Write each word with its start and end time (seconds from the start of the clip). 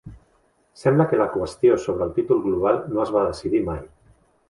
Sembla 0.83 1.05
que 1.11 1.19
la 1.19 1.27
qüestió 1.35 1.77
sobre 1.85 2.09
el 2.09 2.17
títol 2.17 2.43
global 2.49 2.83
no 2.97 3.07
es 3.07 3.17
va 3.19 3.27
decidir 3.31 3.67
mai. 3.73 3.89